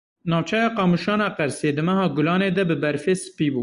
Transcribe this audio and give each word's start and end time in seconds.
Navçeya 0.31 0.67
Qamuşana 0.77 1.27
Qersê 1.37 1.69
di 1.77 1.81
meha 1.87 2.05
Gulanê 2.15 2.49
de 2.57 2.63
bi 2.69 2.75
berfê 2.83 3.13
spî 3.23 3.47
bû. 3.53 3.59